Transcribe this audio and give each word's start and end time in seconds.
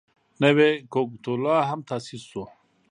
نوی 0.41 0.71
کګوتلا 0.93 1.57
هم 1.69 1.79
تاسیس 1.89 2.23
شو. 2.29 2.43